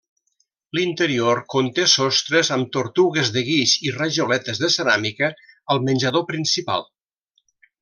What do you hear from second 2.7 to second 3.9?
tortugues de guix